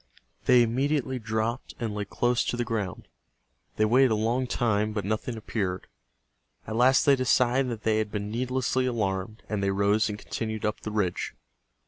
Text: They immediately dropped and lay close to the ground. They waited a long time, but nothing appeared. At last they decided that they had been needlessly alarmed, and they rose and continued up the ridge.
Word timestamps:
They 0.45 0.63
immediately 0.63 1.19
dropped 1.19 1.75
and 1.79 1.93
lay 1.93 2.05
close 2.05 2.43
to 2.45 2.57
the 2.57 2.63
ground. 2.65 3.07
They 3.75 3.85
waited 3.85 4.09
a 4.09 4.15
long 4.15 4.47
time, 4.47 4.93
but 4.93 5.05
nothing 5.05 5.37
appeared. 5.37 5.85
At 6.65 6.75
last 6.75 7.05
they 7.05 7.15
decided 7.15 7.69
that 7.69 7.83
they 7.83 7.99
had 7.99 8.11
been 8.11 8.31
needlessly 8.31 8.87
alarmed, 8.87 9.43
and 9.47 9.61
they 9.61 9.69
rose 9.69 10.09
and 10.09 10.17
continued 10.17 10.65
up 10.65 10.79
the 10.79 10.89
ridge. 10.89 11.35